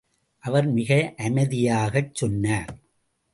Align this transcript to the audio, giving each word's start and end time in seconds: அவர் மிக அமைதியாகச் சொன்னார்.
அவர் 0.43 0.67
மிக 0.67 1.13
அமைதியாகச் 1.17 2.15
சொன்னார். 2.15 2.71